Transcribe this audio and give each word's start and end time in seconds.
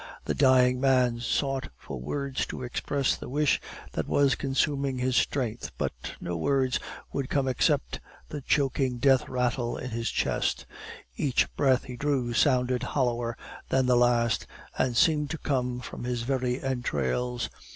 The 0.25 0.33
dying 0.33 0.81
man 0.81 1.19
sought 1.19 1.69
for 1.77 2.01
words 2.01 2.47
to 2.47 2.63
express 2.63 3.15
the 3.15 3.29
wish 3.29 3.61
that 3.91 4.07
was 4.07 4.33
consuming 4.33 4.97
his 4.97 5.15
strength; 5.15 5.69
but 5.77 5.91
no 6.19 6.39
sounds 6.43 6.79
would 7.13 7.29
come 7.29 7.47
except 7.47 7.99
the 8.29 8.41
choking 8.41 8.97
death 8.97 9.29
rattle 9.29 9.77
in 9.77 9.91
his 9.91 10.09
chest. 10.09 10.65
Each 11.17 11.55
breath 11.55 11.83
he 11.83 11.97
drew 11.97 12.33
sounded 12.33 12.81
hollower 12.81 13.37
than 13.69 13.85
the 13.85 13.95
last, 13.95 14.47
and 14.75 14.97
seemed 14.97 15.29
to 15.29 15.37
come 15.37 15.81
from 15.81 16.05
his 16.05 16.23
very 16.23 16.59
entrails. 16.63 17.51